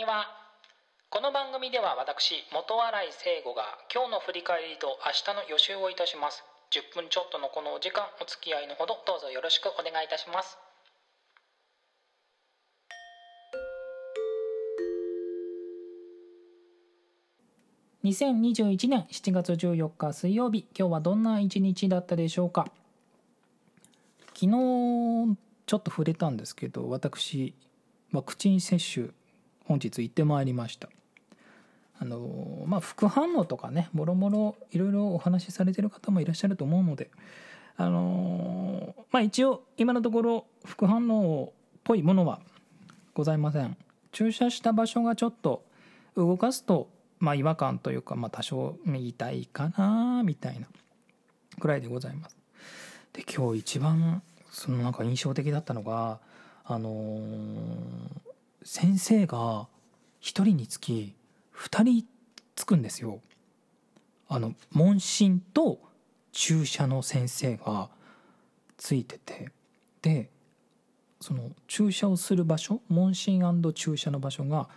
[0.00, 0.32] には
[1.10, 6.42] この番組では私元新井聖吾が今日の振り返りと明日の予習をいたします。
[6.72, 10.56] 10分ちょっとのこのお時間お付き合いのほどどうぞよろしくお願いいたします。
[18.02, 22.72] 2021年7月14日水曜日今日はどんな一日だったでしょうか？
[24.32, 25.36] 昨日
[25.66, 27.52] ちょっと触れたんですけど私
[28.12, 29.10] ワクチン接種
[29.70, 30.88] 本日行ってまいりました。
[32.00, 37.08] あのまあ副反応とかねもろもろいろいろお話しされてる方もいらっしゃると思うので
[37.76, 42.40] あのまあ一応今のところ副反応っぽいものは
[43.14, 43.76] ございません。
[44.10, 45.62] 注射した場所がちょっと
[46.16, 46.88] 動かすと
[47.20, 50.66] まあ違和感というか、まあ、多少痛いかなみたいな
[51.60, 52.36] くらいでございます。
[53.12, 56.18] で今日一番そのなんか印象的だったのが
[56.64, 58.29] あのー、
[58.62, 59.68] 先生が
[60.20, 61.14] 1人につき
[61.56, 62.04] 2人
[62.54, 63.20] つくんですよ。
[64.28, 65.80] あの問診と
[66.32, 67.88] 注射の先生が
[68.76, 69.50] ついてて
[70.02, 70.30] で
[71.20, 73.42] その注射をする場所問診
[73.74, 74.68] 注射の場所が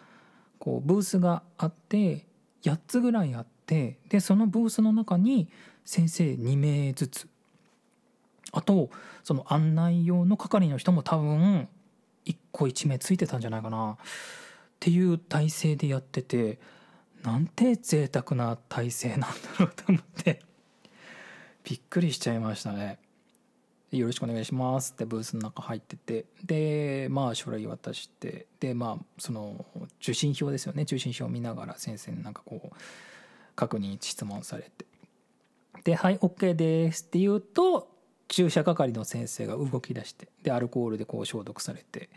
[0.59, 2.25] こうブースがあって
[2.63, 5.47] 8つぐらいあってでそのブースの中に
[5.85, 7.27] 先生2名ずつ
[8.51, 8.89] あと
[9.23, 11.67] その案内用の係の人も多分
[12.25, 13.93] 1個1名ついてたんじゃないかな。
[13.93, 13.97] っ
[14.79, 16.59] ていう体制でやってて
[17.23, 19.27] なんて贅沢な体制なんだ
[19.59, 20.41] ろうと思って。
[21.63, 22.99] びっくりしちゃいましたね。
[23.91, 26.25] よろしくお願いしますってブースの中入ってて。
[26.43, 28.47] でまあ書類渡して。
[28.59, 29.65] でまあその
[30.01, 30.83] 受信票ですよね。
[30.83, 32.75] 受信票を見ながら先生になんかこう
[33.55, 34.85] 確認質問されて。
[35.85, 37.92] で「はい OK です」って言うと
[38.33, 42.09] 注射係の先生が動き出してでアルコールでこう消毒されて、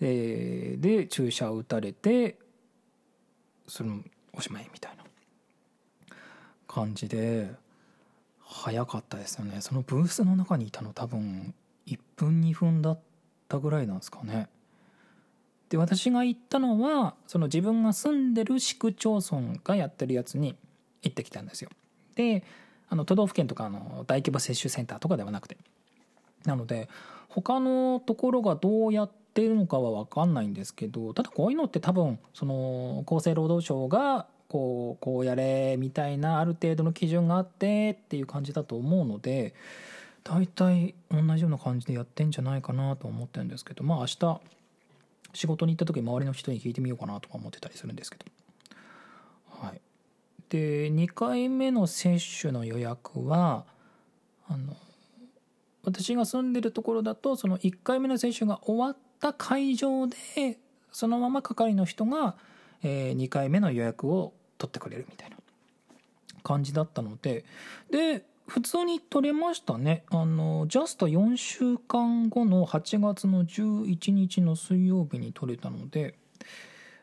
[0.00, 2.38] えー、で注射を打たれて
[3.66, 3.98] その
[4.32, 5.02] おしまいみたいな
[6.68, 7.50] 感じで
[8.40, 9.60] 早かったですよね。
[9.60, 11.52] そのブースの中にいたの多分
[11.88, 13.00] 1分2分だっ
[13.48, 14.48] たぐらいなんですかね。
[15.70, 20.56] で私が行ったのはその自分が住んでる市区町村がやってるやつに
[21.02, 21.70] 行ってきたんですよ。
[22.14, 22.44] で
[22.90, 25.56] あの都道府県とかの大規模接種センターとかではなくて。
[26.44, 26.88] なので
[27.28, 39.54] 他のところがどうやってるのかは分かんないんですけどただこういうのって多分その厚生労働省がこうこうやれみたいなある程度の基準があってっていう感じだと思うので
[40.24, 44.40] 大体同じような感じでやってんじゃないかなと思ってるんですけどまあ明日
[45.34, 48.24] 仕事に行った時周りの人に聞いてみようかなとか思ってたりするんですけど。
[50.48, 53.64] で2回目の接種の予約は
[54.48, 54.76] あの
[55.84, 60.16] 私が住んでるところだとその1回目の接種が終わった会場で
[60.92, 62.34] そのまま係の人が、
[62.82, 65.36] え2回目の予約を取ってくれるみたいな
[66.42, 67.44] 感じだったので
[67.90, 70.04] で普通に取れましたね。
[70.10, 76.14] あのジャスト4週間後の8月の11日の水曜日に取れたので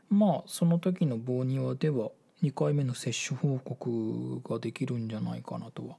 [0.09, 2.09] まあその時の棒庭では
[2.45, 5.95] 2回目の接種報告ができるんじゃないかなとは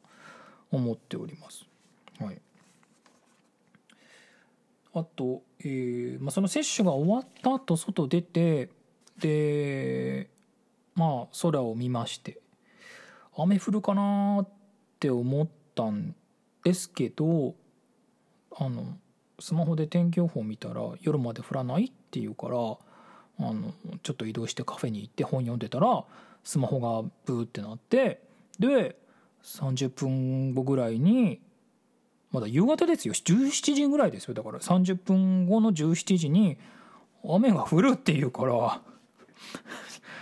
[0.70, 1.66] 思っております。
[2.20, 2.40] はい、
[4.94, 8.70] あと、えーまあ、その接種が終わった後外出て
[9.18, 10.30] で
[10.94, 12.38] まあ空を見まして
[13.36, 14.48] 雨降るかなっ
[15.00, 16.14] て思ったん
[16.64, 17.54] ですけど
[18.56, 18.96] あの
[19.40, 26.04] スマホで天気予報見たら夜まで降らないっていうからあのちょっと移動してカフェに行って本読んでたら
[26.46, 28.22] スマホがブーってなって
[28.60, 28.96] で
[29.42, 31.40] 30分後ぐらいに
[32.30, 33.14] まだ夕方ですよ。
[33.14, 34.34] 17時ぐらいですよ。
[34.34, 36.56] だから30分後の17時に
[37.28, 38.80] 雨が降るっていうから。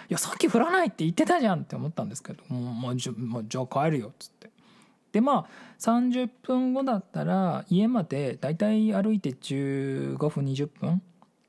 [0.09, 4.51] いやさっき降らないって言ってたじゃんって思ったんですけどもう、まあ、じゃあ、じゃあ帰るよっつって。
[5.13, 5.47] でまあ
[5.79, 11.03] 30分後だったら家までだいたい歩いて15分20分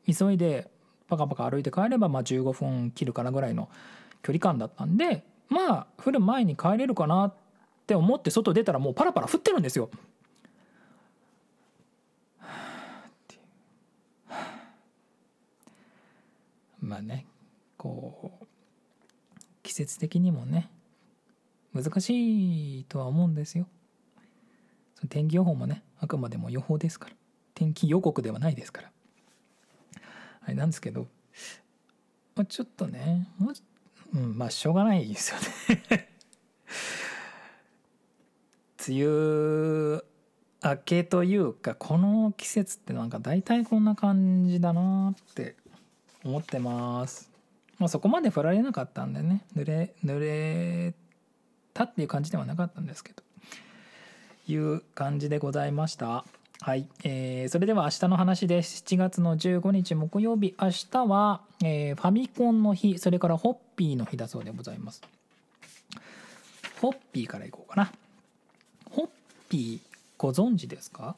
[0.06, 0.70] 急いで
[1.08, 3.70] パカパカ歩いて帰ればまあ15分切るかなぐらいの
[4.26, 7.34] 距離感だったんでまあ降る前に帰れるかなっ
[7.86, 9.92] て思って外出たらもうパラパラ降ってるんですよ。
[16.82, 17.28] まあね
[17.78, 18.46] こう
[19.62, 20.72] 季節的にもね
[21.72, 23.68] 難しいとは思うんですよ。
[25.08, 27.16] 天気予報もねあくまでも予報ですから
[27.54, 28.92] 天気予告ではないですから。
[30.42, 31.08] あれなんですけど、
[32.48, 33.54] ちょっとねもう
[34.16, 35.40] うんまあしょうがないですよ
[35.76, 36.10] ね。
[38.88, 40.04] 梅雨
[40.64, 45.56] 明けというかこの季節ってなんか大体こんな感じだなって
[46.24, 47.30] 思ってます。
[47.78, 49.46] まあ、そこまで振られなかったんでね。
[49.56, 50.94] 濡れ濡れ
[51.74, 53.26] たっていう感じではなかったんですけど。
[54.48, 56.24] いう感じでございました。
[56.66, 58.84] はい、えー、それでは明日の話です。
[58.88, 60.56] 7月の15日木曜日。
[60.60, 62.98] 明日は、えー、ファミコンの日。
[62.98, 65.04] それからホッピーの日だそうでございます。
[66.82, 67.92] ホッピーからいこうかな。
[68.90, 69.10] ホッ
[69.48, 71.16] ピーご存知ですか？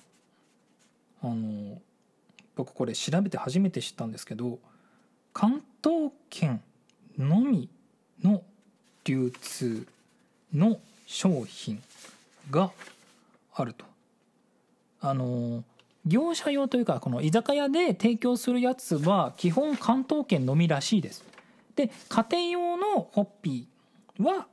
[1.24, 1.80] あの
[2.58, 4.60] 僕これ調べて初めて知ったんですけど
[5.34, 6.62] 関東圏
[7.18, 7.70] のみ
[8.22, 8.42] の
[9.06, 9.88] 流通
[10.54, 11.82] の商品
[12.52, 12.70] が
[13.56, 13.86] あると。
[15.02, 15.64] あの
[16.06, 21.24] 業者用というかこの居酒屋で提供するやつは基本関東圏のみらしいです。
[21.76, 24.48] で家庭用のホッピーは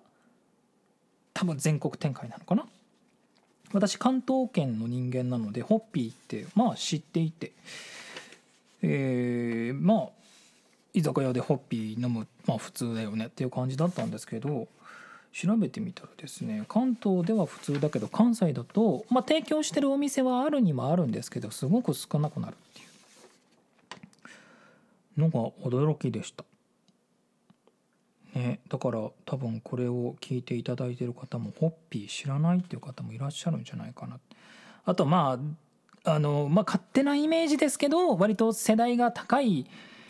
[1.32, 2.66] 多分全国展開なのかな。
[3.72, 7.52] 私関東圏の人間なのでホッピーってまあ知っていて。
[8.86, 10.08] えー、まあ
[10.92, 14.68] 居酒屋でホッピー飲むまあ普通だよねっていう感じだったんですけど
[15.34, 22.84] 調べてみたらですね関東では普通だけど関西だと、まあ、提供してるお店はあるにもあるんですけどすごく少なくなるってい
[25.18, 26.44] うのが驚きでした。
[28.34, 34.18] ね、だから多分これを聞いていただいてる方もホッピー知らないっていう方もいらっしゃるんじゃないかな
[34.84, 35.38] あとま
[36.04, 39.66] ああのまあ勝手なイメージですけど割と世代が高い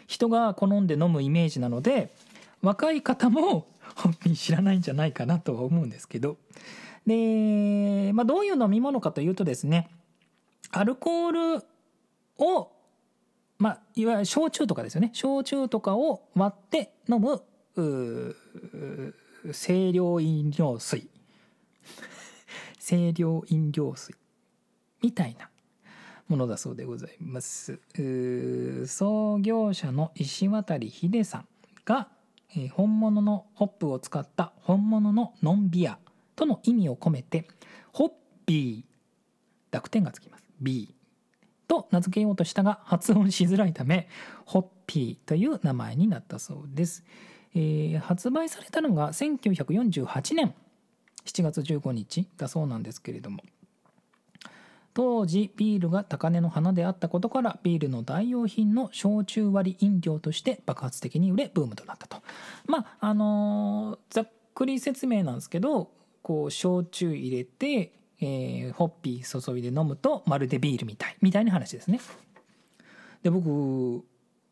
[0.06, 2.14] 人が好んで飲むイメージなので
[2.62, 6.36] 若い方もホッピー知らないんじゃないかなとは思うんですけど。
[7.06, 9.90] で、まあ、どういう飲み物かというとですね
[10.70, 11.66] アルコール
[12.38, 12.70] を
[13.58, 15.10] まあ、いわゆる焼酎とかですよね。
[15.14, 17.42] 焼酎とかを割って飲む
[19.52, 21.08] 清涼飲料水。
[22.84, 24.14] 清涼飲料水
[25.02, 25.48] みたいな
[26.28, 27.78] ものだそうでございます。
[28.86, 31.48] 創業者の石渡秀さん
[31.84, 32.08] が
[32.72, 35.98] 本物のホップを使った本物のノンビア
[36.36, 37.48] との意味を込めて
[37.92, 38.10] ホッ
[38.46, 40.44] ピー濁点がつきます。
[40.60, 40.94] B
[41.66, 44.08] と名付けようとしたが発音しづらいため
[44.44, 47.04] ホッピーという名前になったそうです。
[47.54, 50.54] えー、発売されたのが1948年。
[51.24, 53.42] 7月15日だそうなんですけれども。
[54.94, 62.22] 当時ビールが高値の花であったことからビールの代用品の焼酎割り飲料として爆発的に売れブームとなったと
[62.66, 65.90] まああのー、ざっくり説明なんですけど
[66.22, 72.00] こう焼酎入れて、えー、ホッピー注いで飲むとまるでビールみたいみたいな話ですね
[73.24, 74.04] で僕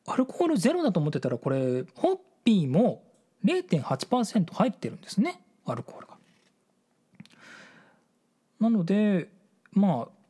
[0.06, 3.04] アルコールゼロだと思ってたらこれホッピーも
[3.44, 6.16] 0.8%入ってるんですねアルコールが。
[8.58, 9.28] なので
[9.72, 10.21] まあ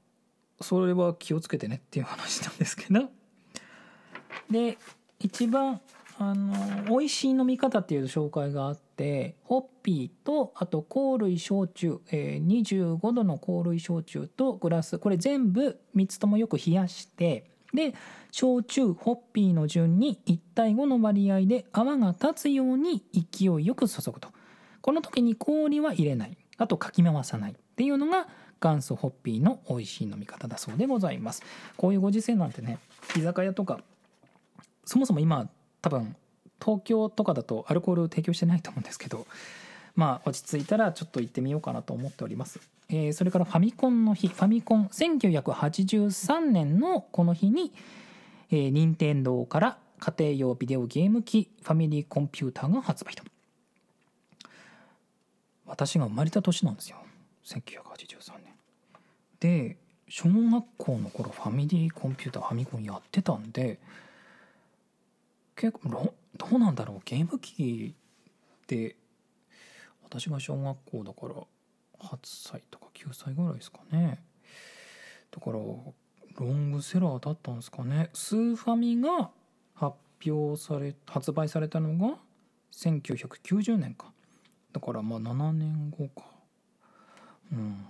[0.63, 3.09] それは気をつけてねっていう話なんですけど。
[4.51, 4.79] で
[5.19, 5.81] 一番
[6.19, 12.63] あの美味しい飲み方っていう紹介があってホッピーとあと香類焼酎、えー、
[12.99, 14.99] 25度の香類焼酎とグラス。
[14.99, 17.95] これ全部3つともよく冷やしてで
[18.31, 24.29] 焼酎ホッピーの順に1対5の割合で泡が立つように勢いよく注ぐと。
[24.81, 26.37] この時に氷は入れない。
[26.59, 28.29] あとかき回さないっていうのが
[28.63, 31.43] 元祖ホッピーの美味しい飲み方だそうでございます。
[31.77, 32.79] こういうご時世なんてね
[33.17, 33.81] 居酒屋とか
[34.85, 35.49] そもそも今
[35.81, 36.15] 多分
[36.63, 39.27] 東京とかだとアルコール提供してないと思うんですけど
[39.97, 42.61] まあ落ち着いたらちょっと行ってみようかなと思っております。
[42.89, 47.73] えー、それからファミコンの日ファミコン1983年のこの日に、
[48.51, 53.25] えー、任天堂から家庭用ビデオゲーム機ファミリーコンピューターが発売と。
[55.65, 56.97] 私が生まれた年なんですよ。
[57.47, 58.42] 1983年。
[59.43, 59.77] で
[60.09, 63.81] 小学校の頃ファミリーコンピューターファミコンやってたんで
[65.57, 68.95] 結構どうなんだろうゲーム機って
[70.05, 71.35] 私が小学校だから
[72.09, 74.23] 8歳とか9歳ぐらいですかね。
[75.33, 75.83] だからロ
[76.47, 78.11] ングセラーだったんですかね。
[78.13, 79.31] スーファミが
[79.75, 82.19] 発表され発売されたのが
[82.73, 84.13] 1990年か。
[84.73, 86.29] だからまあ7年後か。
[87.53, 87.87] うん。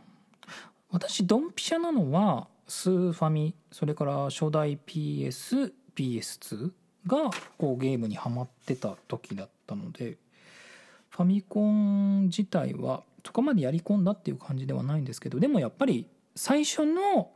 [0.93, 6.71] 私ドンピシャなのはスーファミそれから初代 PSPS2
[7.07, 10.19] がこうゲームにはまってた時だったので
[11.09, 16.07] ファミコン自体はそこまでやり込んだっていう感じではないんですけどでもやっぱり
[16.37, 17.31] 最初の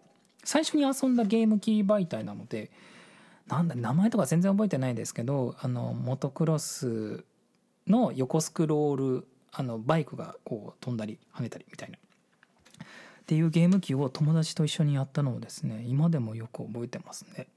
[0.44, 2.70] 最初に遊んだゲーム機媒体なので
[3.48, 7.25] なんだ名前とか全然覚えてないですけどあのモトクロス
[7.86, 11.96] の横スクロールあのバイクがこう飛んだり跳ねたりみたいな。
[13.26, 17.49] っていうゲーム機を友達と一緒にやったのをですね今でもよく覚えてますね。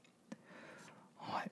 [1.16, 1.50] はい、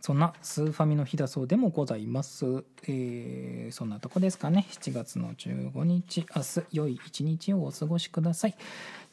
[0.00, 2.64] そんなスーファミの日だそうでもございます。
[2.88, 4.66] えーそんなとこですかね。
[4.70, 8.54] 7月の15日、明日、良い一日をお過ごしください。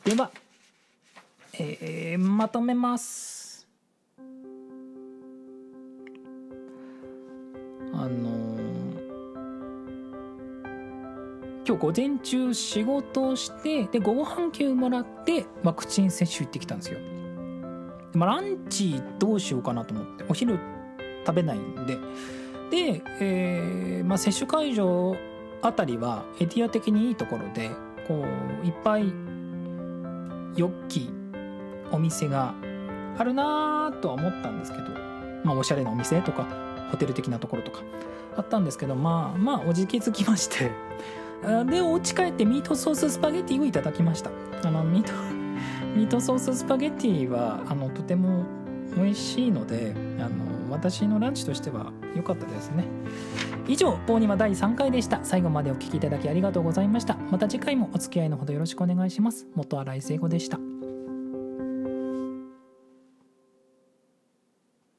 [0.05, 0.31] では、
[1.53, 3.38] えーまとめます。
[11.89, 16.99] 午前中仕事をしてで午後半休もらってワクチン接種行ってきたんですよ。
[18.13, 20.59] まあ、ランチどうしようかなと思ってお昼
[21.25, 21.97] 食べないんで
[22.69, 25.15] で、えーまあ、接種会場
[25.63, 27.71] あたりはエリア的にいいところで
[28.07, 28.23] こ
[28.63, 29.11] ういっぱい
[30.55, 31.09] よっき
[31.91, 32.53] お店が
[33.17, 34.83] あるなとは思ったんですけど、
[35.43, 36.45] まあ、おしゃれなお店とか
[36.91, 37.81] ホテル的なところとか
[38.37, 40.69] あったんですけどまあまあおじけづきまして
[41.69, 44.31] でお家帰ってミートソーススパゲティをいただきました。
[44.63, 45.13] あのミート
[45.95, 48.43] ミートソーススパゲティはあのとても
[48.95, 50.29] 美味しいのであの
[50.71, 52.85] 私のランチとしては良かったですね。
[53.67, 55.19] 以上「ポーニマ第3回」でした。
[55.23, 57.17] 最後までお聞きいただきありがとうございました。
[57.31, 59.47] また次回もお付き合いのほどよろしくお願いします。
[59.55, 60.68] 元新井聖子でした。